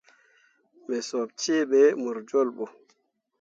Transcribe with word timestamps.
Me 0.87 0.97
sop 1.09 1.29
cee 1.41 1.63
ɓe 1.69 1.79
mor 2.01 2.17
jolɓo. 2.29 2.65